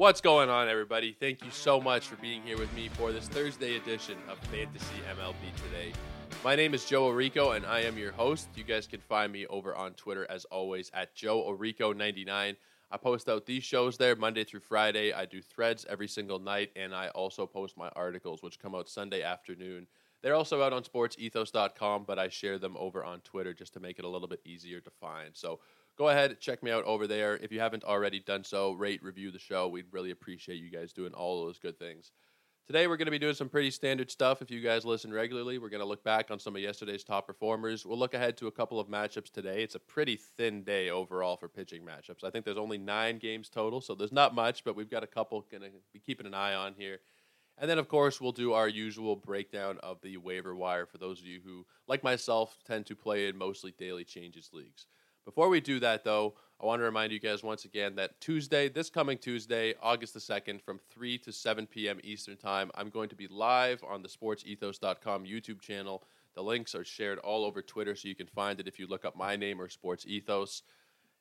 [0.00, 1.12] What's going on, everybody?
[1.12, 4.96] Thank you so much for being here with me for this Thursday edition of Fantasy
[5.14, 5.92] MLB Today.
[6.42, 8.48] My name is Joe Orrico, and I am your host.
[8.56, 12.56] You guys can find me over on Twitter, as always, at Joe Orrico99.
[12.90, 15.12] I post out these shows there Monday through Friday.
[15.12, 18.88] I do threads every single night, and I also post my articles, which come out
[18.88, 19.86] Sunday afternoon.
[20.22, 23.98] They're also out on sportsethos.com, but I share them over on Twitter just to make
[23.98, 25.30] it a little bit easier to find.
[25.34, 25.60] So
[26.00, 27.36] go ahead, check me out over there.
[27.36, 29.68] If you haven't already done so, rate, review the show.
[29.68, 32.12] We'd really appreciate you guys doing all those good things.
[32.66, 34.40] Today, we're going to be doing some pretty standard stuff.
[34.40, 37.26] If you guys listen regularly, we're going to look back on some of yesterday's top
[37.26, 37.84] performers.
[37.84, 39.62] We'll look ahead to a couple of matchups today.
[39.62, 42.24] It's a pretty thin day overall for pitching matchups.
[42.24, 45.06] I think there's only nine games total, so there's not much, but we've got a
[45.06, 47.00] couple going to be keeping an eye on here.
[47.58, 51.20] And then, of course, we'll do our usual breakdown of the waiver wire for those
[51.20, 54.86] of you who, like myself, tend to play in mostly daily changes leagues.
[55.24, 58.68] Before we do that, though, I want to remind you guys once again that Tuesday,
[58.68, 62.00] this coming Tuesday, August the 2nd, from 3 to 7 p.m.
[62.02, 66.02] Eastern Time, I'm going to be live on the sportsethos.com YouTube channel.
[66.34, 69.04] The links are shared all over Twitter, so you can find it if you look
[69.04, 70.62] up my name or Sports Ethos.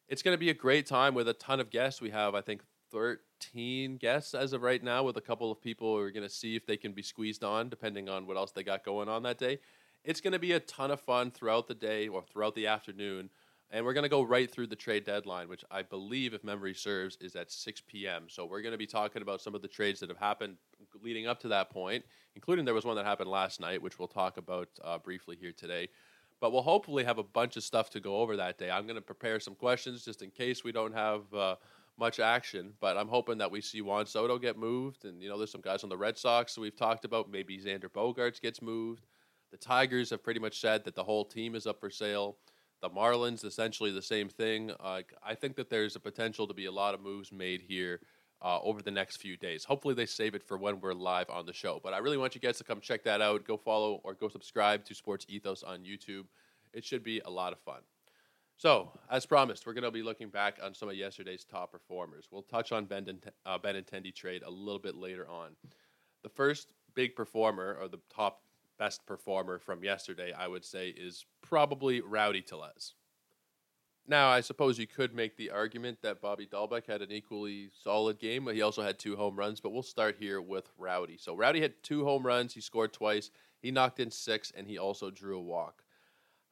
[0.08, 2.02] It's going to be a great time with a ton of guests.
[2.02, 2.62] We have, I think,
[2.92, 6.34] 13 guests as of right now, with a couple of people who are going to
[6.34, 9.24] see if they can be squeezed on, depending on what else they got going on
[9.24, 9.60] that day.
[10.04, 13.30] It's going to be a ton of fun throughout the day or throughout the afternoon.
[13.72, 16.74] And we're going to go right through the trade deadline, which I believe, if memory
[16.74, 18.26] serves, is at 6 p.m.
[18.28, 20.58] So we're going to be talking about some of the trades that have happened
[21.04, 22.04] leading up to that point,
[22.36, 25.52] including there was one that happened last night, which we'll talk about uh, briefly here
[25.52, 25.88] today.
[26.42, 28.72] But we'll hopefully have a bunch of stuff to go over that day.
[28.72, 31.32] I'm going to prepare some questions just in case we don't have.
[31.34, 31.56] Uh,
[32.00, 35.04] much action, but I'm hoping that we see Juan Soto get moved.
[35.04, 37.30] And, you know, there's some guys on the Red Sox we've talked about.
[37.30, 39.06] Maybe Xander Bogaerts gets moved.
[39.52, 42.38] The Tigers have pretty much said that the whole team is up for sale.
[42.82, 44.72] The Marlins, essentially the same thing.
[44.80, 48.00] Uh, I think that there's a potential to be a lot of moves made here
[48.42, 49.66] uh, over the next few days.
[49.66, 51.80] Hopefully, they save it for when we're live on the show.
[51.84, 53.46] But I really want you guys to come check that out.
[53.46, 56.26] Go follow or go subscribe to Sports Ethos on YouTube.
[56.74, 57.82] It should be a lot of fun.
[58.56, 62.28] So, as promised, we're going to be looking back on some of yesterday's top performers.
[62.30, 65.52] We'll touch on Ben, uh, Benintendi trade a little bit later on.
[66.24, 68.42] The first big performer, or the top
[68.78, 72.94] best performer from yesterday, I would say, is probably Rowdy Tellez.
[74.08, 78.18] Now, I suppose you could make the argument that Bobby Dalbec had an equally solid
[78.20, 79.60] game, but he also had two home runs.
[79.60, 81.18] But we'll start here with Rowdy.
[81.18, 82.54] So, Rowdy had two home runs.
[82.54, 83.30] He scored twice.
[83.62, 85.84] He knocked in six, and he also drew a walk.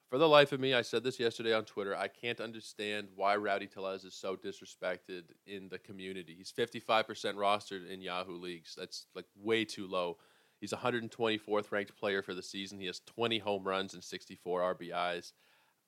[0.09, 1.95] For the life of me, I said this yesterday on Twitter.
[1.95, 6.35] I can't understand why Rowdy Tellez is so disrespected in the community.
[6.37, 8.73] He's 55% rostered in Yahoo leagues.
[8.77, 10.17] That's like way too low.
[10.59, 12.79] He's 124th ranked player for the season.
[12.79, 15.33] He has 20 home runs and 64 RBIs.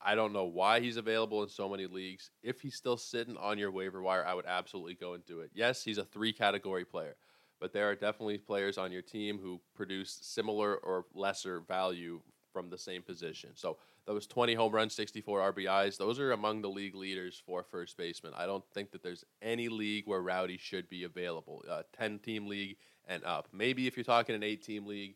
[0.01, 2.31] I don't know why he's available in so many leagues.
[2.41, 5.51] If he's still sitting on your waiver wire, I would absolutely go and do it.
[5.53, 7.15] Yes, he's a three category player,
[7.59, 12.21] but there are definitely players on your team who produce similar or lesser value
[12.53, 13.51] from the same position.
[13.55, 17.97] So those 20 home runs, 64 RBIs, those are among the league leaders for first
[17.97, 18.33] baseman.
[18.35, 21.63] I don't think that there's any league where Rowdy should be available.
[21.69, 22.77] A 10 team league
[23.09, 23.49] and up.
[23.51, 25.15] Maybe if you're talking an 8 team league,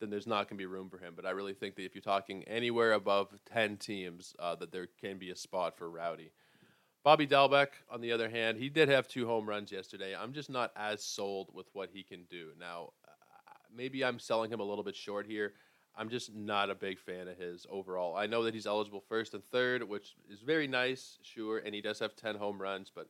[0.00, 1.12] then there's not going to be room for him.
[1.14, 4.88] But I really think that if you're talking anywhere above 10 teams, uh, that there
[5.00, 6.32] can be a spot for Rowdy.
[7.04, 10.16] Bobby Dalbec, on the other hand, he did have two home runs yesterday.
[10.16, 12.48] I'm just not as sold with what he can do.
[12.58, 15.52] Now, uh, maybe I'm selling him a little bit short here.
[15.96, 18.16] I'm just not a big fan of his overall.
[18.16, 21.80] I know that he's eligible first and third, which is very nice, sure, and he
[21.80, 23.06] does have 10 home runs, but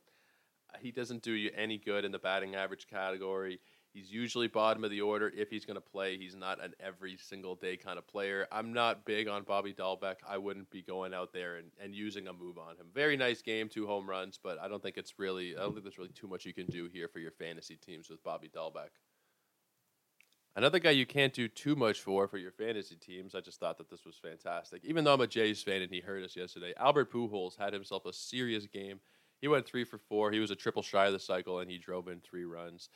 [0.80, 3.60] he doesn't do you any good in the batting average category.
[3.94, 6.18] He's usually bottom of the order if he's going to play.
[6.18, 8.48] He's not an every single day kind of player.
[8.50, 10.16] I'm not big on Bobby Dalbec.
[10.28, 12.86] I wouldn't be going out there and, and using a move on him.
[12.92, 15.84] Very nice game, two home runs, but I don't think it's really, I don't think
[15.84, 18.90] there's really too much you can do here for your fantasy teams with Bobby Dalbec.
[20.56, 23.34] Another guy you can't do too much for for your fantasy teams.
[23.34, 24.84] I just thought that this was fantastic.
[24.84, 28.06] Even though I'm a Jays fan and he hurt us yesterday, Albert Pujols had himself
[28.06, 29.00] a serious game.
[29.40, 30.30] He went three for four.
[30.30, 32.88] He was a triple shy of the cycle, and he drove in three runs.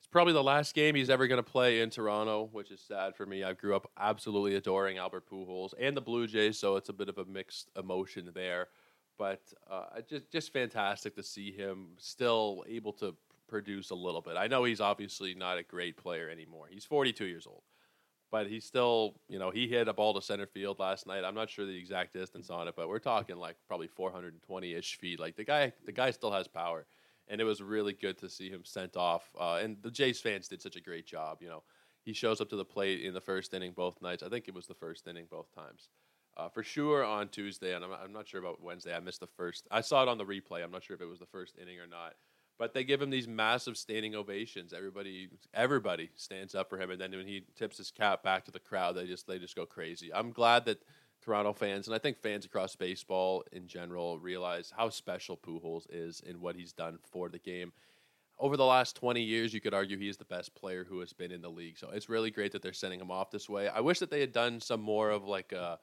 [0.00, 3.14] It's probably the last game he's ever going to play in Toronto, which is sad
[3.14, 3.44] for me.
[3.44, 7.10] I grew up absolutely adoring Albert Pujols and the Blue Jays, so it's a bit
[7.10, 8.68] of a mixed emotion there.
[9.18, 13.14] But uh, just just fantastic to see him still able to
[13.46, 14.38] produce a little bit.
[14.38, 16.68] I know he's obviously not a great player anymore.
[16.70, 17.62] He's 42 years old,
[18.30, 21.24] but he's still, you know, he hit a ball to center field last night.
[21.24, 24.96] I'm not sure the exact distance on it, but we're talking like probably 420 ish
[24.96, 25.20] feet.
[25.20, 26.86] Like the guy, the guy still has power,
[27.30, 29.30] and it was really good to see him sent off.
[29.40, 31.38] Uh, and the Jays fans did such a great job.
[31.40, 31.62] You know,
[32.02, 34.22] he shows up to the plate in the first inning both nights.
[34.22, 35.88] I think it was the first inning both times.
[36.36, 38.94] Uh, for sure on Tuesday, and I'm, I'm not sure about Wednesday.
[38.94, 39.68] I missed the first.
[39.70, 40.62] I saw it on the replay.
[40.62, 42.14] I'm not sure if it was the first inning or not
[42.58, 44.72] But they give him these massive standing ovations.
[44.72, 48.50] Everybody, everybody stands up for him, and then when he tips his cap back to
[48.52, 50.12] the crowd, they just they just go crazy.
[50.14, 50.78] I'm glad that
[51.22, 56.22] Toronto fans and I think fans across baseball in general realize how special Pujols is
[56.26, 57.72] and what he's done for the game.
[58.38, 61.12] Over the last 20 years, you could argue he is the best player who has
[61.12, 61.76] been in the league.
[61.76, 63.68] So it's really great that they're sending him off this way.
[63.68, 65.78] I wish that they had done some more of like a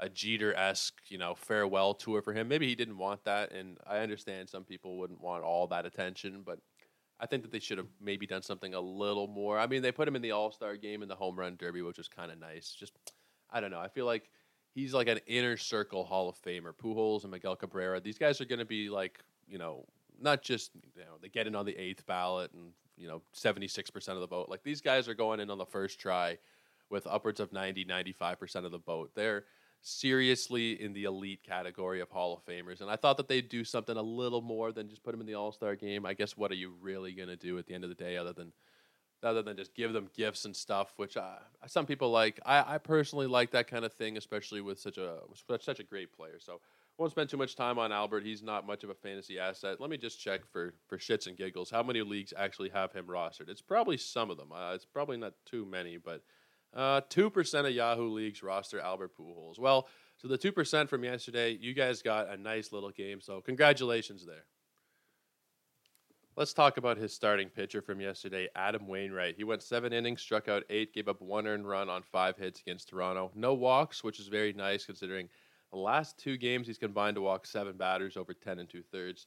[0.00, 2.48] a Jeter esque, you know, farewell tour for him.
[2.48, 6.42] Maybe he didn't want that, and I understand some people wouldn't want all that attention,
[6.44, 6.58] but
[7.20, 9.58] I think that they should have maybe done something a little more.
[9.58, 11.82] I mean, they put him in the All Star game in the Home Run Derby,
[11.82, 12.74] which was kind of nice.
[12.74, 12.94] Just,
[13.50, 13.78] I don't know.
[13.78, 14.30] I feel like
[14.74, 16.72] he's like an inner circle Hall of Famer.
[16.72, 18.00] Pujols and Miguel Cabrera.
[18.00, 19.18] These guys are going to be like,
[19.48, 19.84] you know,
[20.20, 24.08] not just you know they get in on the eighth ballot and you know 76%
[24.08, 24.48] of the vote.
[24.48, 26.38] Like these guys are going in on the first try
[26.90, 29.12] with upwards of 90, 95% of the vote.
[29.14, 29.44] They're
[29.82, 32.80] seriously in the elite category of Hall of Famers.
[32.80, 35.26] And I thought that they'd do something a little more than just put them in
[35.26, 36.04] the All Star game.
[36.04, 38.16] I guess what are you really going to do at the end of the day
[38.16, 38.52] other than
[39.22, 41.36] other than just give them gifts and stuff, which uh,
[41.66, 42.40] some people like.
[42.44, 45.18] I, I personally like that kind of thing, especially with such a
[45.60, 46.38] such a great player.
[46.38, 46.60] So
[46.98, 48.24] won't spend too much time on Albert.
[48.24, 49.80] He's not much of a fantasy asset.
[49.80, 53.06] Let me just check for for shits and giggles how many leagues actually have him
[53.06, 53.48] rostered.
[53.48, 54.52] It's probably some of them.
[54.52, 56.22] Uh, it's probably not too many, but
[56.74, 59.58] uh, 2% of Yahoo leagues roster Albert Pujols.
[59.58, 59.88] Well,
[60.18, 63.20] so the 2% from yesterday, you guys got a nice little game.
[63.20, 64.44] So congratulations there.
[66.40, 69.34] Let's talk about his starting pitcher from yesterday, Adam Wainwright.
[69.36, 72.62] He went seven innings, struck out eight, gave up one earned run on five hits
[72.62, 73.30] against Toronto.
[73.34, 75.28] No walks, which is very nice considering
[75.70, 79.26] the last two games he's combined to walk seven batters over 10 and two thirds.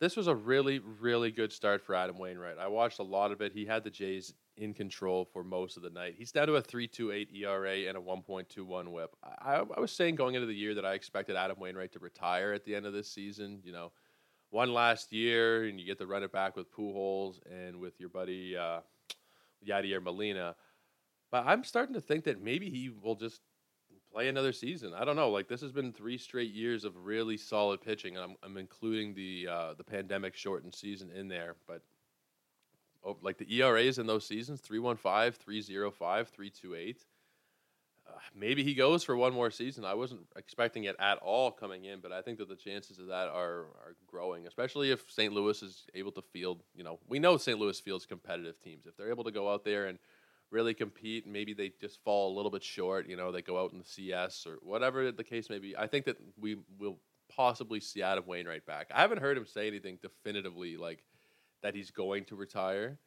[0.00, 2.56] This was a really, really good start for Adam Wainwright.
[2.58, 3.52] I watched a lot of it.
[3.52, 6.14] He had the Jays in control for most of the night.
[6.16, 9.14] He's down to a 3.28 ERA and a 1.21 WHIP.
[9.22, 12.54] I, I, was saying going into the year that I expected Adam Wainwright to retire
[12.54, 13.60] at the end of this season.
[13.62, 13.92] You know,
[14.54, 18.08] one last year, and you get to run it back with Pujols and with your
[18.08, 18.78] buddy uh,
[19.66, 20.54] Yadier Molina.
[21.32, 23.40] But I'm starting to think that maybe he will just
[24.12, 24.94] play another season.
[24.94, 25.28] I don't know.
[25.28, 29.12] Like this has been three straight years of really solid pitching, and I'm, I'm including
[29.14, 31.56] the uh, the pandemic shortened season in there.
[31.66, 31.82] But
[33.04, 37.04] oh, like the ERAs in those seasons 315, 305, 328.
[38.34, 39.84] Maybe he goes for one more season.
[39.84, 43.06] I wasn't expecting it at all coming in, but I think that the chances of
[43.06, 45.32] that are are growing, especially if St.
[45.32, 46.62] Louis is able to field.
[46.74, 47.58] You know, we know St.
[47.58, 48.86] Louis fields competitive teams.
[48.86, 49.98] If they're able to go out there and
[50.50, 53.08] really compete, maybe they just fall a little bit short.
[53.08, 55.76] You know, they go out in the CS or whatever the case may be.
[55.76, 56.98] I think that we will
[57.28, 58.88] possibly see Adam Wainwright back.
[58.94, 61.04] I haven't heard him say anything definitively like
[61.62, 62.98] that he's going to retire.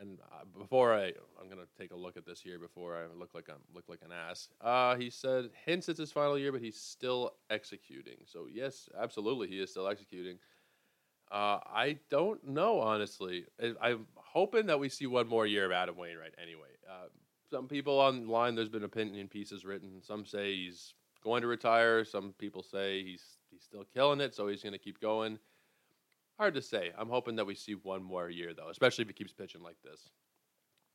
[0.00, 3.30] And uh, before I, I'm gonna take a look at this here before I look
[3.34, 4.48] like I'm look like an ass.
[4.60, 8.16] Uh, he said hints it's his final year, but he's still executing.
[8.26, 10.38] So yes, absolutely, he is still executing.
[11.30, 13.44] Uh, I don't know honestly.
[13.80, 16.34] I, am hoping that we see one more year of Adam Wainwright.
[16.42, 17.06] Anyway, uh,
[17.50, 20.02] some people online, there's been opinion pieces written.
[20.02, 22.04] Some say he's going to retire.
[22.04, 25.38] Some people say he's he's still killing it, so he's to keep going.
[26.38, 26.90] Hard to say.
[26.98, 29.76] I'm hoping that we see one more year, though, especially if he keeps pitching like
[29.84, 30.10] this.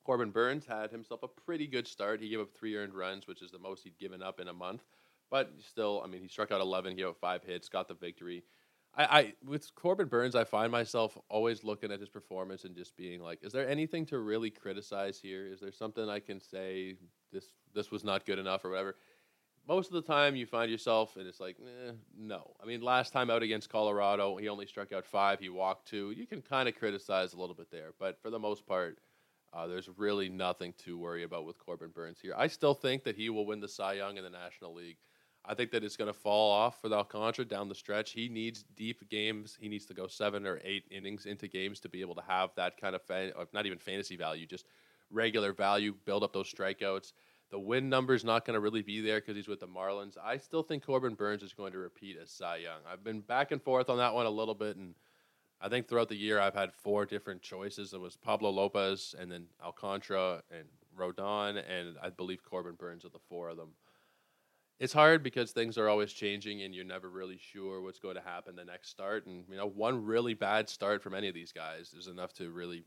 [0.05, 2.22] Corbin Burnes had himself a pretty good start.
[2.22, 4.53] He gave up three earned runs, which is the most he'd given up in a
[4.53, 4.84] month.
[5.29, 7.93] But still, I mean, he struck out 11, he gave up five hits, got the
[7.93, 8.43] victory.
[8.96, 12.98] I, I with Corbin Burnes, I find myself always looking at his performance and just
[12.98, 15.46] being like, is there anything to really criticize here?
[15.46, 16.96] Is there something I can say
[17.31, 18.96] this this was not good enough or whatever?
[19.70, 22.56] Most of the time you find yourself and it's like eh, no.
[22.62, 26.10] I mean last time out against colorado he only struck out five he walked two.
[26.10, 28.98] You can kind of criticize a little bit there but for the most part
[29.54, 32.34] uh, there's really nothing to worry about with corbin burnes here.
[32.36, 34.98] I still think that he will win the cy young in the national league.
[35.46, 38.12] I think that it's going to fall off for alcantara down the stretch.
[38.12, 39.58] He needs deep games.
[39.60, 42.50] He needs to go seven or eight innings into games to be able to have
[42.56, 44.66] that kind of fan, not even fantasy value just
[45.12, 47.14] regular value build up those strikeouts
[47.51, 50.18] the win number is not going to really be there because he's with the Marlins.
[50.24, 52.82] I still think Corbin Burnes is going to repeat as Cy Young.
[52.91, 54.94] I've been back and forth on that one a little bit, and
[55.60, 57.94] I think throughout the year I've had four different choices.
[57.94, 63.10] It was Pablo Lopez, and then Alcantara, and Rodon, and I believe Corbin Burnes are
[63.10, 63.70] the four of them.
[64.79, 68.22] It's hard because things are always changing, and you're never really sure what's going to
[68.22, 69.25] happen the next start.
[69.25, 72.50] And you know, one really bad start from any of these guys is enough to
[72.51, 72.86] really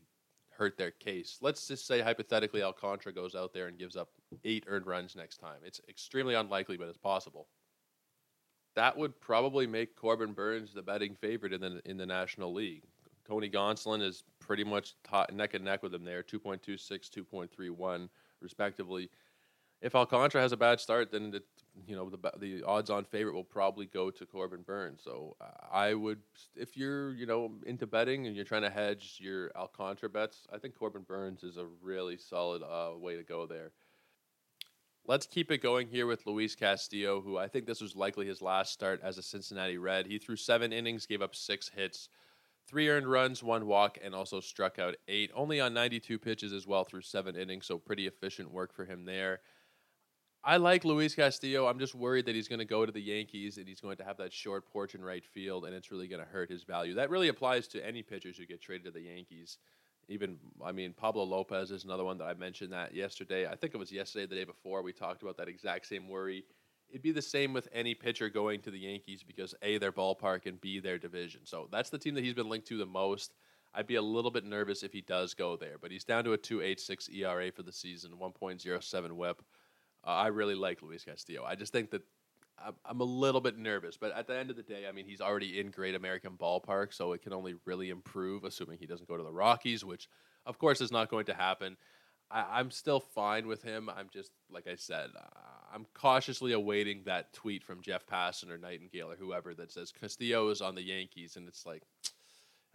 [0.57, 1.37] hurt their case.
[1.41, 4.09] Let's just say hypothetically Alcantara goes out there and gives up
[4.43, 5.59] eight earned runs next time.
[5.65, 7.47] It's extremely unlikely, but it's possible.
[8.75, 12.83] That would probably make Corbin Burnes the betting favorite in the in the National League.
[13.27, 14.95] Tony Gonsolin is pretty much
[15.31, 18.09] neck and neck with him there, 2.26, 2.31,
[18.41, 19.09] respectively.
[19.83, 21.43] If Alcantara has a bad start, then the
[21.85, 25.01] you know the the odds-on favorite will probably go to Corbin Burnes.
[25.03, 25.35] So
[25.71, 26.19] I would,
[26.55, 30.57] if you're you know into betting and you're trying to hedge your Alcantara bets, I
[30.57, 33.71] think Corbin Burnes is a really solid uh, way to go there.
[35.05, 38.41] Let's keep it going here with Luis Castillo, who I think this was likely his
[38.41, 40.07] last start as a Cincinnati Red.
[40.07, 42.07] He threw seven innings, gave up six hits,
[42.69, 45.29] three earned runs, one walk, and also struck out eight.
[45.35, 49.03] Only on 92 pitches as well through seven innings, so pretty efficient work for him
[49.03, 49.41] there.
[50.45, 51.67] I like Luis Castillo.
[51.67, 54.03] I'm just worried that he's going to go to the Yankees and he's going to
[54.03, 56.95] have that short porch in right field, and it's really going to hurt his value.
[56.95, 59.57] That really applies to any pitchers who get traded to the Yankees.
[60.09, 63.47] Even, I mean, Pablo Lopez is another one that I mentioned that yesterday.
[63.47, 66.43] I think it was yesterday, the day before, we talked about that exact same worry.
[66.89, 70.45] It'd be the same with any pitcher going to the Yankees because A, their ballpark,
[70.45, 71.41] and B, their division.
[71.45, 73.33] So that's the team that he's been linked to the most.
[73.73, 76.33] I'd be a little bit nervous if he does go there, but he's down to
[76.33, 79.41] a 2.86 ERA for the season, 1.07 WHIP.
[80.05, 81.43] Uh, I really like Luis Castillo.
[81.45, 82.01] I just think that
[82.63, 85.05] I'm, I'm a little bit nervous, but at the end of the day, I mean,
[85.05, 89.07] he's already in Great American Ballpark, so it can only really improve, assuming he doesn't
[89.07, 90.07] go to the Rockies, which,
[90.45, 91.77] of course, is not going to happen.
[92.31, 93.89] I, am still fine with him.
[93.95, 95.09] I'm just, like I said,
[95.73, 100.49] I'm cautiously awaiting that tweet from Jeff Passan or Nightengale or whoever that says Castillo
[100.49, 101.83] is on the Yankees, and it's like,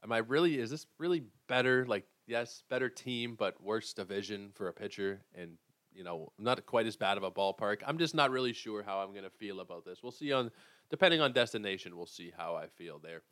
[0.05, 0.59] am I really?
[0.59, 1.87] Is this really better?
[1.87, 5.59] Like, yes, better team, but worse division for a pitcher, and
[5.99, 7.83] you know, not quite as bad of a ballpark.
[7.85, 9.99] I'm just not really sure how I'm going to feel about this.
[10.01, 10.53] We'll see on,
[10.91, 13.23] depending on destination, we'll see how I feel there.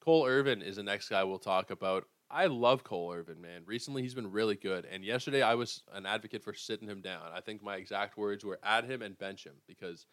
[0.00, 2.04] Cole Irvin is the next guy we'll talk about.
[2.30, 3.62] I love Cole Irvin, man.
[3.66, 4.86] Recently, he's been really good.
[4.90, 7.22] And yesterday, I was an advocate for sitting him down.
[7.34, 10.06] I think my exact words were add him and bench him because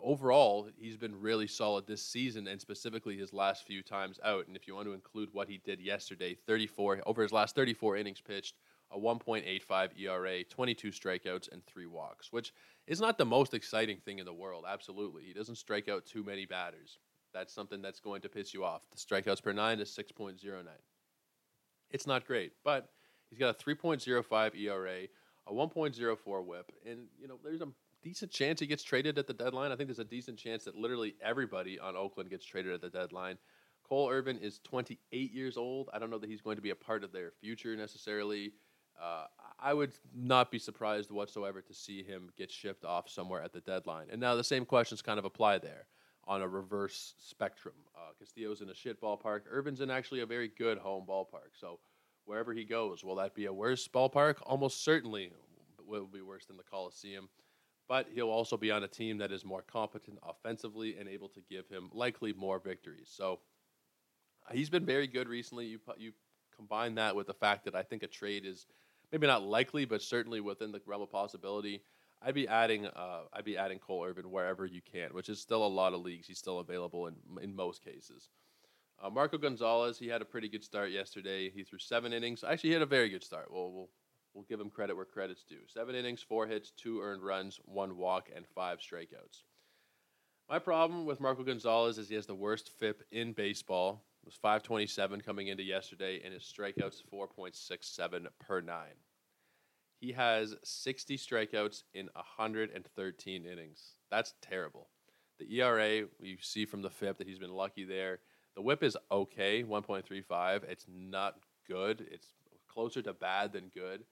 [0.00, 4.46] overall, he's been really solid this season and specifically his last few times out.
[4.46, 7.96] And if you want to include what he did yesterday, 34 over his last 34
[7.96, 8.54] innings pitched,
[8.90, 12.52] a 1.85 ERA, 22 strikeouts, and three walks, which
[12.86, 14.64] is not the most exciting thing in the world.
[14.68, 15.24] Absolutely.
[15.24, 16.98] He doesn't strike out too many batters.
[17.34, 18.82] That's something that's going to piss you off.
[18.90, 20.40] The strikeouts per nine is 6.09.
[21.90, 22.88] It's not great, but
[23.28, 24.98] he's got a 3.05 ERA,
[25.46, 27.68] a 1.04 whip, and you know there's a
[28.02, 29.72] decent chance he gets traded at the deadline.
[29.72, 32.90] I think there's a decent chance that literally everybody on Oakland gets traded at the
[32.90, 33.38] deadline.
[33.88, 35.88] Cole Irvin is 28 years old.
[35.92, 38.52] I don't know that he's going to be a part of their future necessarily.
[39.00, 39.26] Uh,
[39.60, 43.60] I would not be surprised whatsoever to see him get shipped off somewhere at the
[43.60, 44.06] deadline.
[44.10, 45.86] And now the same questions kind of apply there
[46.24, 47.74] on a reverse spectrum.
[47.96, 49.42] Uh, Castillo's in a shit ballpark.
[49.50, 51.52] Irvin's in actually a very good home ballpark.
[51.58, 51.80] So
[52.24, 54.36] wherever he goes, will that be a worse ballpark?
[54.42, 55.32] Almost certainly
[55.86, 57.28] will be worse than the Coliseum.
[57.88, 61.40] But he'll also be on a team that is more competent offensively and able to
[61.48, 63.08] give him likely more victories.
[63.10, 63.40] So
[64.52, 65.66] he's been very good recently.
[65.66, 66.12] You you
[66.54, 68.66] combine that with the fact that I think a trade is
[69.12, 71.82] maybe not likely, but certainly within the realm of possibility.
[72.20, 75.64] I'd be adding uh, I'd be adding Cole Irvin wherever you can, which is still
[75.64, 76.26] a lot of leagues.
[76.26, 78.30] He's still available in in most cases.
[79.00, 81.50] Uh, Marco Gonzalez, he had a pretty good start yesterday.
[81.50, 82.42] He threw seven innings.
[82.42, 83.46] Actually, he had a very good start.
[83.48, 83.90] We'll, we'll,
[84.34, 85.60] we'll give him credit where credit's due.
[85.68, 89.44] Seven innings, four hits, two earned runs, one walk, and five strikeouts.
[90.48, 95.20] My problem with Marco Gonzalez is he has the worst FIP in baseball was 527
[95.20, 98.96] coming into yesterday, and his strikeouts 4.67 per nine.
[100.00, 103.94] He has 60 strikeouts in 113 innings.
[104.10, 104.88] That's terrible.
[105.38, 108.20] The ERA, you see from the FIP that he's been lucky there.
[108.54, 110.64] The whip is okay, 1.35.
[110.64, 111.36] It's not
[111.68, 112.06] good.
[112.10, 112.28] It's
[112.68, 114.04] closer to bad than good.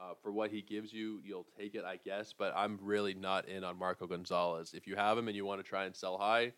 [0.00, 2.34] Uh, for what he gives you, you'll take it, I guess.
[2.36, 4.72] But I'm really not in on Marco Gonzalez.
[4.74, 6.52] If you have him and you want to try and sell high,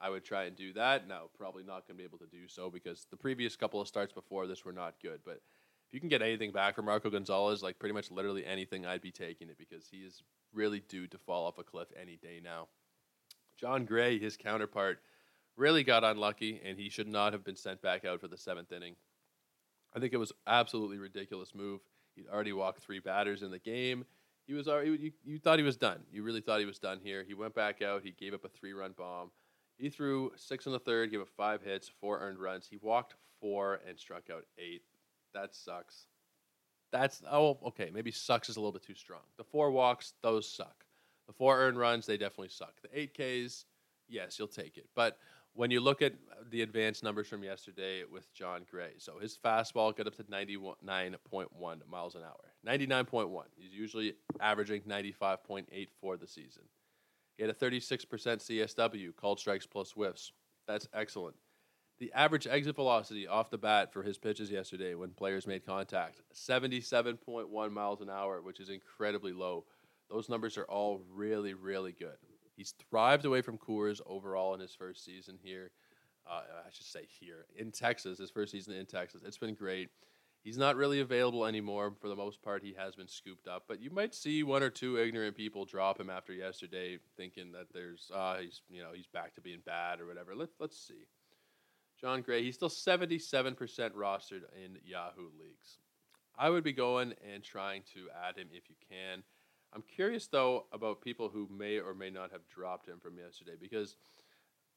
[0.00, 1.08] I would try and do that.
[1.08, 3.88] Now, probably not going to be able to do so because the previous couple of
[3.88, 5.20] starts before this were not good.
[5.24, 5.40] But
[5.88, 9.00] if you can get anything back from Marco Gonzalez, like pretty much literally anything, I'd
[9.00, 10.22] be taking it because he is
[10.52, 12.68] really due to fall off a cliff any day now.
[13.58, 15.00] Jon Gray, his counterpart,
[15.56, 18.72] really got unlucky, and he should not have been sent back out for the seventh
[18.72, 18.96] inning.
[19.94, 21.80] I think it was absolutely ridiculous move.
[22.14, 24.04] He'd already walked three batters in the game.
[24.46, 26.00] He was already, you, you thought he was done.
[26.12, 27.24] You really thought he was done here.
[27.26, 28.02] He went back out.
[28.04, 29.30] He gave up a three-run bomb.
[29.78, 32.66] He threw six in the third, gave up five hits, four earned runs.
[32.68, 34.82] He walked four and struck out eight.
[35.34, 36.06] That sucks.
[36.92, 37.90] That's oh okay.
[37.92, 39.20] Maybe sucks is a little bit too strong.
[39.36, 40.84] The four walks, those suck.
[41.26, 42.80] The four earned runs, they definitely suck.
[42.82, 43.66] The eight Ks,
[44.08, 44.86] yes, you'll take it.
[44.94, 45.18] But
[45.54, 46.14] when you look at
[46.50, 51.88] the advanced numbers from yesterday with Jon Gray, so his fastball got up to 99.1
[51.90, 52.52] miles an hour.
[52.66, 53.42] 99.1.
[53.56, 56.62] He's usually averaging 95.8 for the season.
[57.36, 60.32] He had a 36% CSW, called strikes plus whiffs.
[60.66, 61.36] That's excellent.
[61.98, 66.20] The average exit velocity off the bat for his pitches yesterday when players made contact,
[66.34, 69.64] 77.1 miles an hour, which is incredibly low.
[70.10, 72.16] those numbers are all really, really good.
[72.54, 75.70] He's thrived away from Coors overall in his first season here.
[76.28, 79.22] Uh, I should say here in Texas, his first season in Texas.
[79.24, 79.90] It's been great.
[80.46, 81.92] He's not really available anymore.
[82.00, 83.64] For the most part, he has been scooped up.
[83.66, 87.72] But you might see one or two ignorant people drop him after yesterday, thinking that
[87.74, 90.36] there's uh, he's you know he's back to being bad or whatever.
[90.36, 91.08] Let let's see.
[92.00, 95.78] Jon Gray, he's still 77% rostered in Yahoo leagues.
[96.38, 99.24] I would be going and trying to add him if you can.
[99.72, 103.56] I'm curious though about people who may or may not have dropped him from yesterday
[103.60, 103.96] because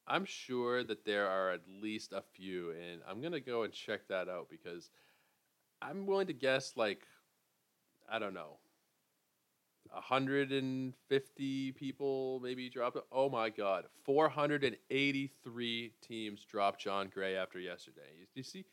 [0.07, 4.07] I'm sure that there are at least a few, and I'm gonna go and check
[4.07, 4.89] that out because
[5.81, 7.01] I'm willing to guess like
[8.11, 8.57] I don't know.
[9.91, 12.97] 150 people maybe dropped.
[13.11, 18.01] Oh my God, 483 teams dropped Jon Gray after yesterday.
[18.19, 18.65] You, you see,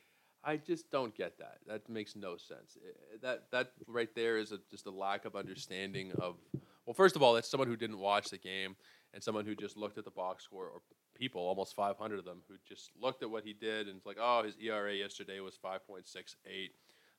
[0.45, 1.59] I just don't get that.
[1.67, 2.77] That makes no sense.
[3.23, 6.37] That that right there is a, just a lack of understanding of.
[6.85, 8.77] Well, first of all, it's someone who didn't watch the game
[9.13, 10.83] and someone who just looked at the box score, or
[11.17, 14.19] people, almost 500 of them, who just looked at what he did and it's like,
[14.21, 16.71] oh, his ERA yesterday was 5.68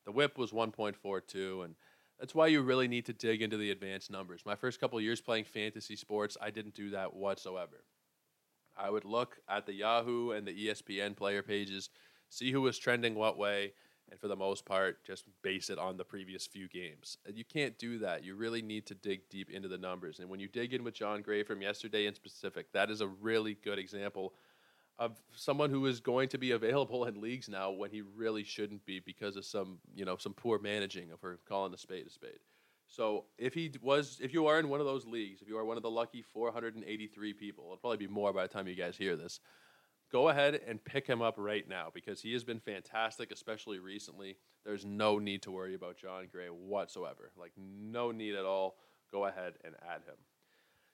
[0.07, 1.75] the whip was 1.42, and
[2.17, 4.41] that's why you really need to dig into the advanced numbers.
[4.45, 7.83] My first couple years playing fantasy sports, I didn't do that whatsoever.
[8.77, 11.89] I would look at the Yahoo and the ESPN player pages,
[12.29, 13.73] see who was trending what way,
[14.09, 17.17] and for the most part, just base it on the previous few games.
[17.29, 18.23] You can't do that.
[18.23, 20.19] You really need to dig deep into the numbers.
[20.19, 23.07] And when you dig in with Jon Gray from yesterday in specific, that is a
[23.07, 24.35] really good example
[24.99, 28.85] of someone who is going to be available in leagues now when he really shouldn't
[28.85, 32.09] be because of some you know some poor managing of her calling a spade a
[32.09, 32.39] spade.
[32.87, 35.65] So if he was, if you are in one of those leagues, if you are
[35.65, 38.97] one of the lucky 483 people, it'll probably be more by the time you guys
[38.97, 39.41] hear this.
[40.09, 44.37] Go ahead and pick him up right now because he has been fantastic, especially recently.
[44.63, 47.31] There's no need to worry about Jon Gray whatsoever.
[47.37, 48.77] Like no need at all.
[49.11, 50.15] Go ahead and add him.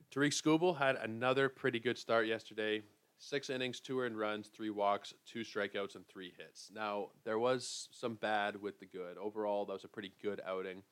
[0.10, 2.82] Tarik Skubal had another pretty good start yesterday.
[3.26, 6.70] Six innings, two earned runs, three walks, two strikeouts, and three hits.
[6.76, 9.18] Now, there was some bad with the good.
[9.18, 10.84] Overall, that was a pretty good outing.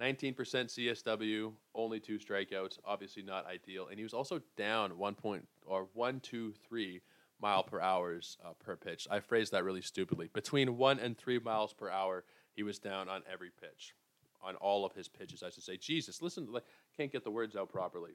[0.00, 3.88] 19% CSW, only two strikeouts, obviously not ideal.
[3.88, 7.02] And he was also down one point or one, two, three
[7.38, 9.06] mile per hours uh, per pitch.
[9.10, 10.30] I phrased that really stupidly.
[10.32, 12.24] Between one and three miles per hour,
[12.56, 13.94] he was down on every pitch,
[14.42, 15.76] on all of his pitches, I should say.
[15.76, 16.64] Jesus, listen, like,
[16.96, 18.12] can't get the words out properly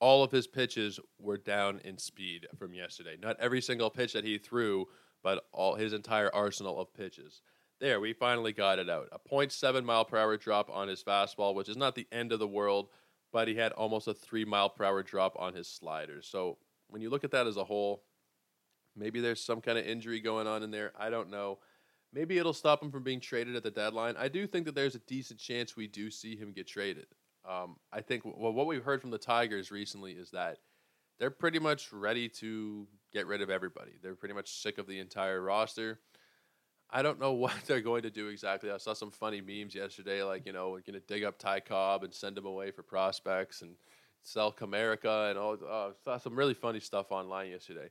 [0.00, 3.16] all of his pitches were down in speed from yesterday.
[3.20, 4.86] Not every single pitch that he threw,
[5.22, 7.42] but all his entire arsenal of pitches.
[7.80, 9.08] There, we finally got it out.
[9.12, 12.38] A 0.7 mile per hour drop on his fastball, which is not the end of
[12.38, 12.88] the world,
[13.32, 16.26] but he had almost a 3 mile per hour drop on his sliders.
[16.26, 16.58] So
[16.88, 18.02] when you look at that as a whole,
[18.96, 20.92] maybe there's some kind of injury going on in there.
[20.98, 21.58] I don't know.
[22.12, 24.16] Maybe it'll stop him from being traded at the deadline.
[24.18, 27.06] I do think that there's a decent chance we do see him get traded.
[27.50, 30.58] Um, I think well, what we've heard from the Tigers recently is that
[31.18, 33.92] they're pretty much ready to get rid of everybody.
[34.02, 35.98] They're pretty much sick of the entire roster.
[36.88, 38.70] I don't know what they're going to do exactly.
[38.70, 41.60] I saw some funny memes yesterday, like you know, we're going to dig up Ty
[41.60, 43.74] Cobb and send him away for prospects and
[44.22, 45.56] sell Comerica and all.
[45.68, 47.88] Uh, saw some really funny stuff online yesterday.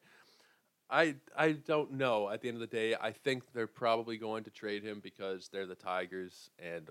[0.89, 2.30] I I don't know.
[2.30, 5.50] At the end of the day, I think they're probably going to trade him because
[5.52, 6.89] they're the Tigers and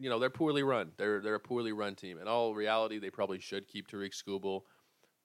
[0.00, 0.92] you know they're poorly run.
[0.96, 2.18] They're they're a poorly run team.
[2.18, 4.62] In all reality, they probably should keep Tarik Skubal,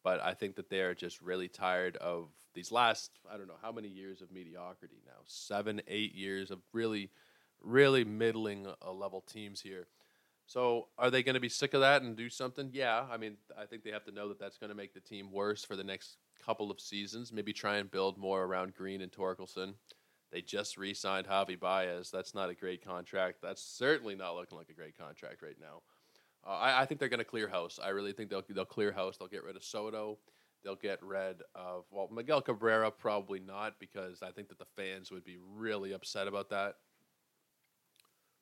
[0.03, 3.59] but I think that they are just really tired of these last I don't know
[3.61, 5.21] how many years of mediocrity now.
[5.25, 7.09] Seven, eight years of really,
[7.63, 9.87] really middling uh, level teams here.
[10.45, 12.69] So are they going to be sick of that and do something?
[12.73, 14.99] Yeah, I mean I think they have to know that that's going to make the
[14.99, 17.31] team worse for the next couple of seasons.
[17.31, 19.75] Maybe try and build more around Greene and Torkelson.
[20.35, 22.11] They just re-signed Javi Baez.
[22.11, 23.37] That's not a great contract.
[23.41, 25.81] That's certainly not looking like a great contract right now.
[26.45, 27.79] Uh, I, I, think they're going to clear house.
[27.81, 29.15] I really think they'll they'll clear house.
[29.15, 30.17] They'll get rid of Soto.
[30.61, 35.09] They'll get rid of well Miguel Cabrera probably not because I think that the fans
[35.09, 36.75] would be really upset about that.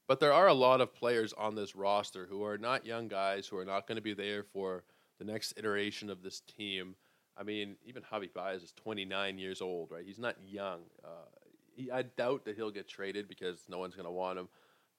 [0.08, 3.46] But there are a lot of players on this roster who are not young guys
[3.46, 4.84] who are not going to be there for
[5.20, 6.96] the next iteration of this team.
[7.38, 10.06] I mean, even Javi Baez is 29 years old, right?
[10.06, 10.82] He's not young.
[11.04, 11.30] Uh,
[11.76, 14.48] he, I doubt that he'll get traded because no one's going to want him.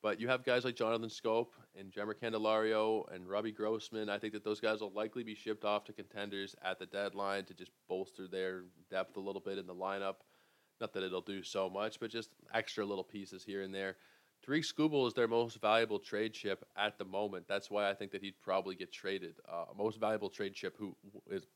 [0.03, 1.47] But you have guys like Jonathan Schoop
[1.79, 4.11] and Jeimer Candelario and Robbie Grossman.
[4.11, 7.47] I think that those guys will likely be shipped off to contenders at the deadline
[7.47, 10.17] to just bolster their depth a little bit in the lineup.
[10.79, 13.97] Not that it'll do so much, but just extra little pieces here and there.
[14.45, 17.47] Tarik Skubal is their most valuable trade chip at the moment.
[17.49, 19.37] That's why I think that he'd probably get traded.
[19.51, 20.95] Uh, most valuable trade chip who
[21.31, 21.47] is,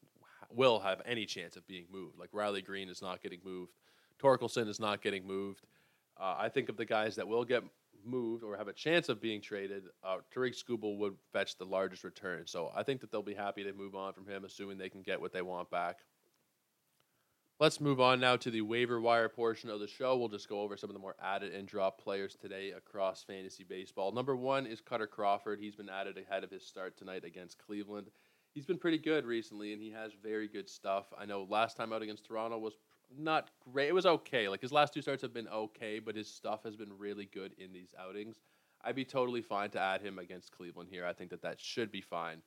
[0.50, 2.18] will have any chance of being moved.
[2.18, 3.72] Like Riley Greene is not getting moved.
[4.18, 5.66] Torkelson is not getting moved.
[6.20, 7.62] Uh, I think of the guys that will get
[8.04, 12.04] moved or have a chance of being traded, uh, Tarik Skubal would fetch the largest
[12.04, 12.46] return.
[12.46, 15.02] So I think that they'll be happy to move on from him, assuming they can
[15.02, 15.98] get what they want back.
[17.61, 20.16] Let's move on now to the waiver wire portion of the show.
[20.16, 23.64] We'll just go over some of the more added and drop players today across fantasy
[23.64, 24.12] baseball.
[24.12, 25.59] Number one is Kutter Crawford.
[25.59, 28.11] He's been added ahead of his start tonight against Cleveland.
[28.54, 31.07] He's been pretty good recently, and he has very good stuff.
[31.18, 32.74] I know last time out against Toronto was
[33.16, 33.88] not great.
[33.88, 34.48] It was okay.
[34.48, 37.52] Like his last two starts have been okay, but his stuff has been really good
[37.58, 38.40] in these outings.
[38.82, 41.04] I'd be totally fine to add him against Cleveland here.
[41.04, 42.42] I think that that should be fine.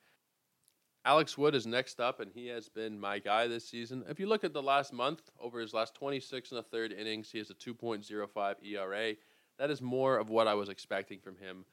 [1.03, 4.03] Alex Wood is next up, and he has been my guy this season.
[4.07, 7.31] If you look at the last month, over his last 26 and a third innings,
[7.31, 9.15] he has a 2.05 ERA.
[9.57, 11.65] That is more of what I was expecting from him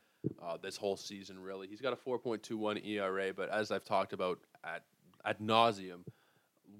[0.42, 1.68] uh, this whole season, really.
[1.68, 4.82] He's got a 4.21 ERA, but as I've talked about at,
[5.26, 6.04] ad nauseum,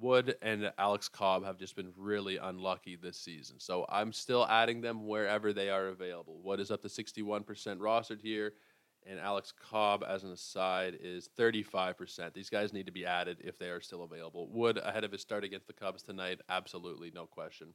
[0.00, 3.58] Wood and Alex Cobb have just been really unlucky this season.
[3.58, 6.40] So I'm still adding them wherever they are available.
[6.42, 7.44] Wood is up to 61%
[7.78, 8.52] rostered here,
[9.06, 12.32] and Alex Cobb, as an aside, is 35%.
[12.34, 14.48] These guys need to be added if they are still available.
[14.50, 17.74] Wood ahead of his start against the Cubs tonight, absolutely no question.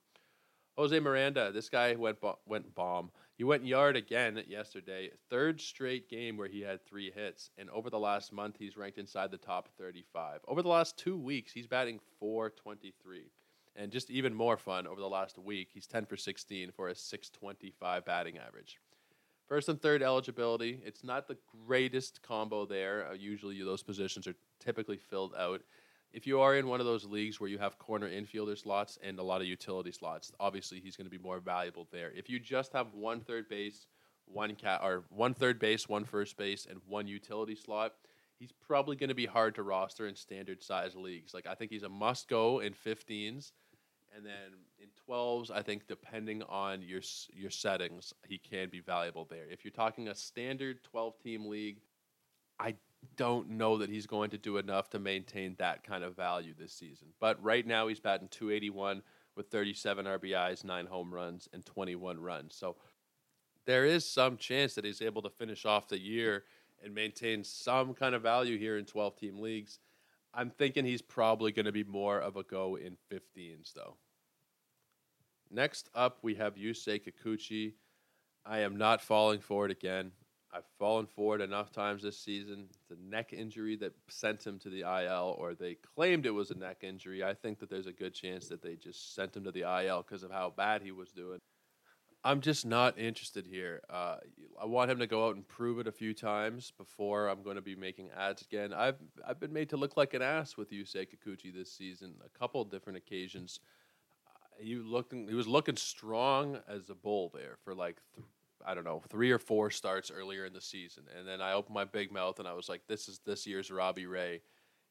[0.75, 3.11] Jose Miranda, this guy went bo- went bomb.
[3.37, 5.11] He went yard again yesterday.
[5.29, 8.97] Third straight game where he had three hits, and over the last month, he's ranked
[8.97, 10.39] inside the top 35.
[10.47, 13.31] Over the last two weeks, he's batting 423.
[13.75, 16.95] And just even more fun, over the last week, he's 10 for 16 for a
[16.95, 18.77] 625 batting average.
[19.47, 23.07] First and third eligibility, it's not the greatest combo there.
[23.09, 25.61] Uh, usually, those positions are typically filled out
[26.13, 29.17] if you are in one of those leagues where you have corner infielder slots and
[29.17, 32.11] a lot of utility slots, obviously he's going to be more valuable there.
[32.15, 33.87] If you just have one third base,
[34.25, 37.93] one cat or one third base, one first base, and one utility slot,
[38.37, 41.33] he's probably going to be hard to roster in standard size leagues.
[41.33, 43.51] Like I think he's a must go in 15s,
[44.15, 47.01] and then in 12s, I think depending on your
[47.33, 49.45] your settings, he can be valuable there.
[49.49, 51.79] If you're talking a standard 12 team league,
[52.59, 52.75] I
[53.15, 56.73] don't know that he's going to do enough to maintain that kind of value this
[56.73, 57.07] season.
[57.19, 59.01] But right now he's batting 281
[59.35, 62.55] with 37 RBIs, 9 home runs and 21 runs.
[62.55, 62.75] So
[63.65, 66.43] there is some chance that he's able to finish off the year
[66.83, 69.79] and maintain some kind of value here in 12 team leagues.
[70.33, 73.95] I'm thinking he's probably going to be more of a go in 15s though.
[75.49, 77.73] Next up we have Yusei Kikuchi.
[78.45, 80.11] I am not falling for it again.
[80.53, 82.67] I've fallen for it enough times this season.
[82.91, 86.57] A neck injury that sent him to the IL, or they claimed it was a
[86.57, 87.23] neck injury.
[87.23, 90.03] I think that there's a good chance that they just sent him to the IL
[90.03, 91.39] because of how bad he was doing.
[92.25, 93.81] I'm just not interested here.
[93.89, 94.17] Uh,
[94.61, 97.57] I want him to go out and prove it a few times before I'm going
[97.57, 98.73] to be making ads again.
[98.73, 98.95] I've
[99.27, 102.63] I've been made to look like an ass with Yusei Kikuchi this season, a couple
[102.63, 103.59] different occasions.
[104.25, 108.25] Uh, he looking he was looking strong as a bull there for like th-
[108.65, 111.03] I don't know, three or four starts earlier in the season.
[111.17, 113.71] And then I opened my big mouth and I was like, this is this year's
[113.71, 114.41] Robbie Ray.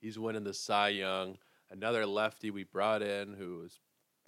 [0.00, 1.38] He's winning the Cy Young.
[1.70, 3.80] Another lefty we brought in who was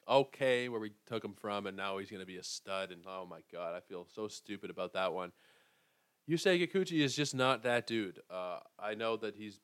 [0.09, 2.91] okay where we took him from, and now he's going to be a stud.
[2.91, 5.33] And oh my God, I feel so stupid about that one.
[6.29, 8.21] Yusei Kikuchi is just not that dude.
[8.31, 9.61] Uh, I know that he's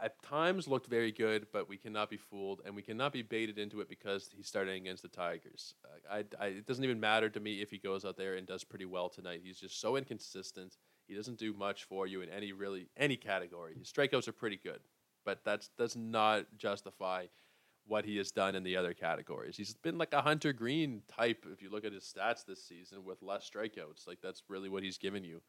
[0.00, 3.58] at times looked very good, but we cannot be fooled and we cannot be baited
[3.58, 5.74] into it because he's starting against the Tigers.
[6.10, 8.64] I, I, it doesn't even matter to me if he goes out there and does
[8.64, 9.40] pretty well tonight.
[9.44, 10.76] He's just so inconsistent.
[11.06, 13.74] He doesn't do much for you in any really any category.
[13.78, 14.80] His strikeouts are pretty good,
[15.24, 17.26] but that does not justify
[17.86, 19.56] what he has done in the other categories.
[19.56, 23.04] He's been like a Hunter Greene type if you look at his stats this season
[23.04, 24.06] with less strikeouts.
[24.06, 25.42] Like that's really what he's given you.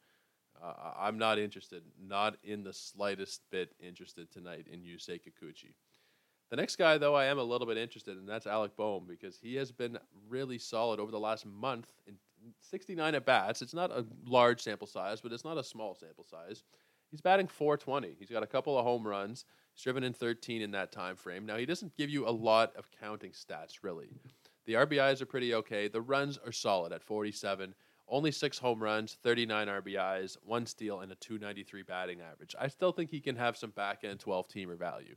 [0.62, 5.74] Uh, I'm not interested, not in the slightest bit interested tonight in Yusei Kikuchi.
[6.50, 9.38] The next guy, though, I am a little bit interested in, that's Alec Bohm, because
[9.38, 12.16] he has been really solid over the last month in
[12.60, 13.62] 69 at bats.
[13.62, 16.62] It's not a large sample size, but it's not a small sample size.
[17.10, 18.16] He's batting 420.
[18.18, 19.44] He's got a couple of home runs.
[19.74, 21.46] He's driven in 13 in that time frame.
[21.46, 24.08] Now, he doesn't give you a lot of counting stats, really.
[24.66, 25.88] The RBIs are pretty okay.
[25.88, 27.74] The runs are solid at 47.
[28.06, 32.54] Only six home runs, 39 RBIs, one steal, and a 293 batting average.
[32.58, 35.16] I still think he can have some back end 12 teamer value.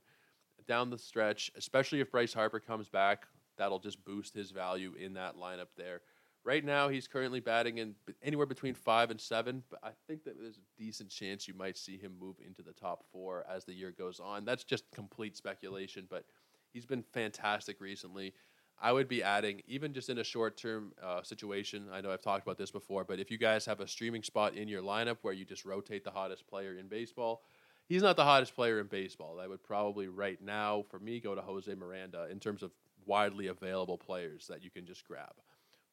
[0.68, 5.14] Down the stretch, especially if Bryce Harper comes back, that'll just boost his value in
[5.14, 6.02] that lineup there.
[6.44, 10.40] Right now, he's currently batting in anywhere between five and seven, but I think that
[10.40, 13.74] there's a decent chance you might see him move into the top four as the
[13.74, 14.46] year goes on.
[14.46, 16.24] That's just complete speculation, but
[16.72, 18.34] he's been fantastic recently.
[18.80, 21.88] I would be adding, even just in a short term uh, situation.
[21.92, 24.56] I know I've talked about this before, but if you guys have a streaming spot
[24.56, 27.42] in your lineup where you just rotate the hottest player in baseball,
[27.88, 29.40] he's not the hottest player in baseball.
[29.40, 32.72] I would probably right now, for me, go to Jose Miranda in terms of
[33.06, 35.34] widely available players that you can just grab.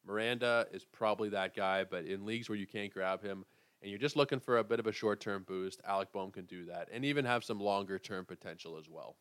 [0.05, 3.45] Miranda is probably that guy, but in leagues where you can't grab him
[3.81, 6.45] and you're just looking for a bit of a short term boost, Alec Bohm can
[6.45, 9.15] do that and even have some longer term potential as well.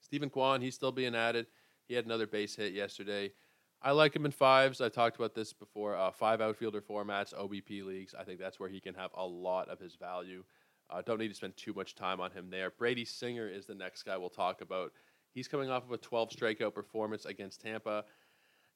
[0.00, 1.46] Steven Kwan, he's still being added.
[1.88, 3.32] He had another base hit yesterday.
[3.80, 4.80] I like him in fives.
[4.80, 5.96] I've talked about this before.
[5.96, 8.14] Uh, five outfielder formats, OBP leagues.
[8.18, 10.44] I think that's where he can have a lot of his value.
[10.90, 12.70] Uh, don't need to spend too much time on him there.
[12.70, 14.92] Brady Singer is the next guy we'll talk about.
[15.32, 18.04] He's coming off of a 12 strikeout performance against Tampa.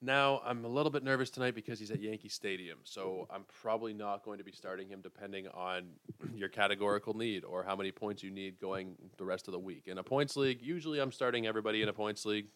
[0.05, 3.93] Now, I'm a little bit nervous tonight because he's at Yankee Stadium, so I'm probably
[3.93, 5.91] not going to be starting him depending on
[6.35, 9.85] your categorical need or how many points you need going the rest of the week.
[9.87, 12.47] In a points league, usually I'm starting everybody in a points league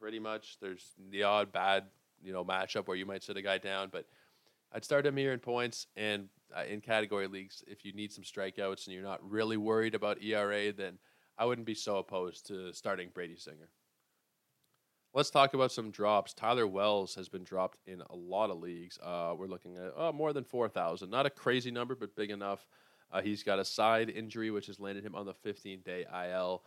[0.00, 0.58] pretty much.
[0.60, 1.84] There's the odd bad,
[2.22, 4.06] you know, matchup where you might sit a guy down, but
[4.72, 8.24] I'd start him here in points and uh, in category leagues if you need some
[8.24, 10.98] strikeouts and you're not really worried about ERA, then
[11.38, 13.68] I wouldn't be so opposed to starting Brady Singer.
[15.14, 16.34] Let's talk about some drops.
[16.34, 18.98] Tyler Wells has been dropped in a lot of leagues.
[19.02, 21.08] Uh, we're looking at uh, more than 4,000.
[21.08, 22.66] Not a crazy number, but big enough.
[23.10, 26.62] Uh, he's got a side injury, which has landed him on the 15 day IL.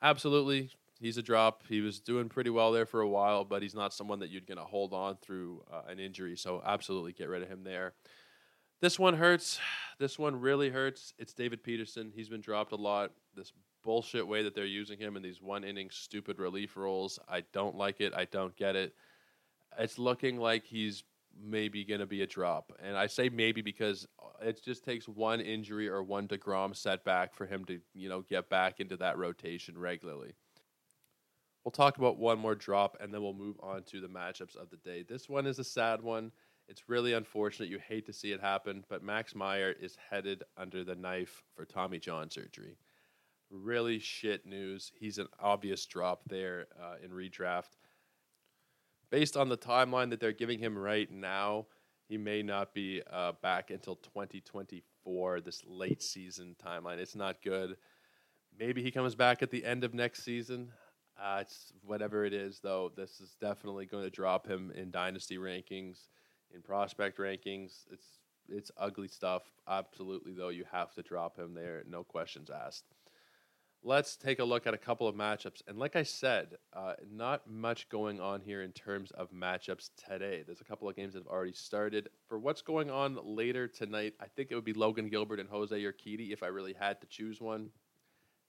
[0.00, 0.70] Absolutely,
[1.02, 1.64] he's a drop.
[1.68, 4.40] He was doing pretty well there for a while, but he's not someone that you're
[4.40, 6.36] going to hold on through uh, an injury.
[6.36, 7.92] So, absolutely get rid of him there.
[8.80, 9.58] This one hurts.
[9.98, 11.14] This one really hurts.
[11.16, 12.10] It's David Peterson.
[12.12, 13.12] He's been dropped a lot.
[13.36, 13.52] This
[13.84, 17.20] bullshit way that they're using him in these one inning stupid relief roles.
[17.28, 18.12] I don't like it.
[18.12, 18.94] I don't get it.
[19.78, 21.04] It's looking like he's
[21.40, 22.72] maybe going to be a drop.
[22.82, 24.08] And I say maybe because
[24.40, 28.48] it just takes one injury or one DeGrom setback for him to, you know, get
[28.48, 30.34] back into that rotation regularly.
[31.64, 34.70] We'll talk about one more drop and then we'll move on to the matchups of
[34.70, 35.04] the day.
[35.08, 36.32] This one is a sad one.
[36.68, 37.68] It's really unfortunate.
[37.68, 41.64] You hate to see it happen, but Max Meyer is headed under the knife for
[41.64, 42.76] Tommy John surgery
[43.52, 44.92] really shit news.
[44.98, 47.76] He's an obvious drop there uh, in redraft.
[49.10, 51.66] Based on the timeline that they're giving him right now,
[52.08, 56.98] he may not be uh, back until 2024, this late season timeline.
[56.98, 57.76] It's not good.
[58.58, 60.72] Maybe he comes back at the end of next season.
[61.22, 62.90] Uh, it's whatever it is, though.
[62.96, 66.08] This is definitely going to drop him in dynasty rankings,
[66.54, 67.84] in prospect rankings.
[67.90, 68.06] It's
[68.48, 69.42] it's ugly stuff.
[69.68, 71.84] Absolutely, though, you have to drop him there.
[71.88, 72.84] No questions asked
[73.84, 75.62] let's take a look at a couple of matchups.
[75.66, 80.42] And like I said, uh, not much going on here in terms of matchups today.
[80.46, 82.08] There's a couple of games that have already started.
[82.28, 85.76] For what's going on later tonight, I think it would be Logan Gilbert and Jose
[85.76, 87.70] Urquidy if I really had to choose one.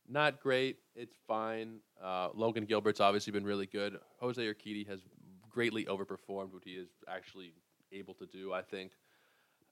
[0.07, 0.77] Not great.
[0.95, 1.79] It's fine.
[2.03, 3.99] Uh, Logan Gilbert's obviously been really good.
[4.19, 5.01] Jose Urquidy has
[5.49, 7.53] greatly overperformed what he is actually
[7.91, 8.91] able to do, I think.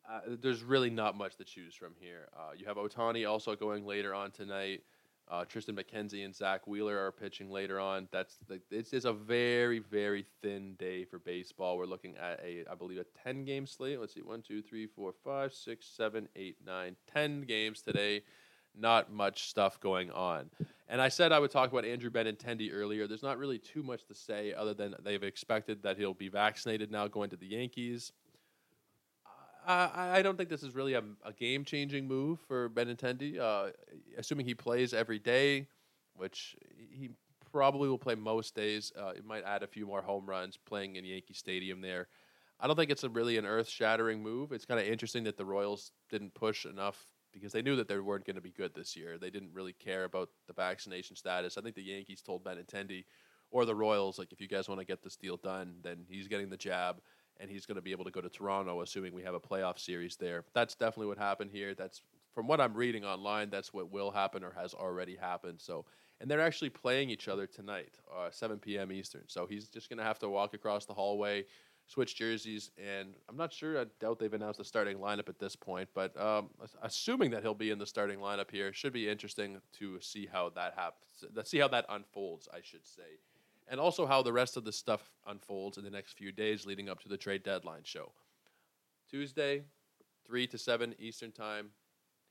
[0.09, 2.27] Uh, there's really not much to choose from here.
[2.35, 4.81] Uh, you have Ohtani also going later on tonight.
[5.29, 8.07] Uh, Triston McKenzie and Zack Wheeler are pitching later on.
[8.11, 11.77] That's the, it's, it's a very very thin day for baseball.
[11.77, 13.99] We're looking at a I believe a ten game slate.
[13.99, 18.23] Let's see, one, two, three, four, five, six, seven, eight, nine, ten games today.
[18.77, 20.49] Not much stuff going on.
[20.87, 23.07] And I said I would talk about Andrew Benintendi earlier.
[23.07, 26.91] There's not really too much to say other than they've expected that he'll be vaccinated
[26.91, 28.11] now going to the Yankees.
[29.65, 33.39] I, I don't think this is really a, a game changing move for Benintendi.
[33.39, 33.71] Uh,
[34.17, 35.67] assuming he plays every day,
[36.15, 36.55] which
[36.91, 37.11] he
[37.51, 38.91] probably will play most days.
[38.97, 42.07] Uh, it might add a few more home runs playing in Yankee Stadium there.
[42.59, 44.51] I don't think it's a really an earth shattering move.
[44.51, 47.99] It's kind of interesting that the Royals didn't push enough because they knew that they
[47.99, 49.17] weren't going to be good this year.
[49.17, 51.57] They didn't really care about the vaccination status.
[51.57, 53.05] I think the Yankees told Benintendi
[53.51, 56.27] or the Royals, like, if you guys want to get this deal done, then he's
[56.27, 57.01] getting the jab
[57.39, 59.79] and he's going to be able to go to Toronto, assuming we have a playoff
[59.79, 60.43] series there.
[60.53, 61.73] That's definitely what happened here.
[61.73, 62.01] That's
[62.33, 63.49] from what I'm reading online.
[63.49, 65.59] That's what will happen or has already happened.
[65.59, 65.85] So,
[66.19, 68.91] and they're actually playing each other tonight, uh, 7 p.m.
[68.91, 69.23] Eastern.
[69.27, 71.45] So he's just going to have to walk across the hallway,
[71.91, 73.79] switch jerseys, and I'm not sure.
[73.79, 76.49] I doubt they've announced the starting lineup at this point, but um,
[76.81, 80.49] assuming that he'll be in the starting lineup here, should be interesting to see how
[80.55, 81.49] that happens.
[81.49, 82.47] See how that unfolds.
[82.53, 83.19] I should say
[83.71, 86.89] and also how the rest of the stuff unfolds in the next few days leading
[86.89, 88.11] up to the trade deadline show.
[89.09, 89.63] Tuesday,
[90.27, 91.69] 3 to 7 Eastern Time.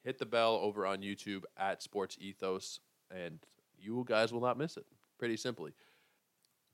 [0.04, 3.38] Hit the bell over on YouTube at Sports Ethos, and
[3.78, 4.86] you guys will not miss it.
[5.18, 5.72] Pretty simply.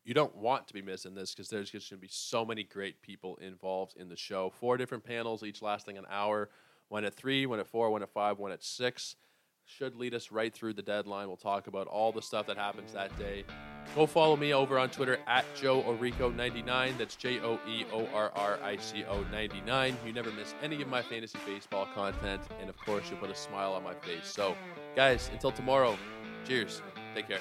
[0.07, 2.63] You don't want to be missing this because there's just going to be so many
[2.63, 4.53] great people involved in the show.
[4.61, 6.49] Four different panels, each lasting an hour.
[6.89, 9.17] One at 3, one at 4, one at 5, one at 6
[9.65, 11.27] should lead us right through the deadline.
[11.27, 13.43] We'll talk about all the stuff that happens that day.
[13.97, 16.97] Go follow me over on Twitter at Joe Orrico99.
[16.99, 19.97] That's J O E O R R I C O 99.
[20.07, 22.43] You never miss any of my fantasy baseball content.
[22.61, 24.27] And of course, you'll put a smile on my face.
[24.27, 24.57] So,
[24.95, 25.99] guys, until tomorrow,
[26.47, 26.81] cheers.
[27.17, 27.41] Take care.